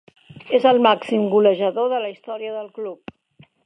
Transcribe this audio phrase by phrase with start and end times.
[0.59, 3.19] És el màxim golejador de la història del club.